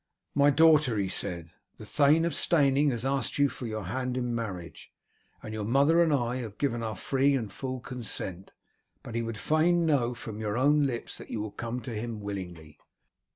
"My 0.33 0.49
daughter," 0.49 0.97
he 0.97 1.09
said, 1.09 1.51
"the 1.77 1.85
Thane 1.85 2.25
of 2.25 2.33
Steyning 2.33 2.89
has 2.89 3.05
asked 3.05 3.35
for 3.35 3.67
your 3.67 3.83
hand 3.83 4.17
in 4.17 4.33
marriage, 4.33 4.91
and 5.43 5.53
your 5.53 5.63
mother 5.63 6.01
and 6.01 6.11
I 6.11 6.37
have 6.37 6.57
given 6.57 6.81
our 6.81 6.95
free 6.95 7.35
and 7.35 7.53
full 7.53 7.79
consent, 7.79 8.51
but 9.03 9.13
he 9.13 9.21
would 9.21 9.37
fain 9.37 9.85
know 9.85 10.15
from 10.15 10.39
your 10.39 10.57
own 10.57 10.87
lips 10.87 11.19
that 11.19 11.29
you 11.29 11.39
will 11.39 11.51
come 11.51 11.81
to 11.81 11.93
him 11.93 12.19
willingly." 12.19 12.79